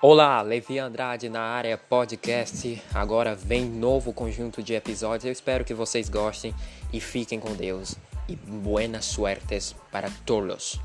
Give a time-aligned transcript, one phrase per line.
[0.00, 2.80] Olá, Levi Andrade na área podcast.
[2.94, 5.24] Agora vem novo conjunto de episódios.
[5.24, 6.54] Eu espero que vocês gostem
[6.92, 7.96] e fiquem com Deus.
[8.28, 10.78] E buenas suertes para todos.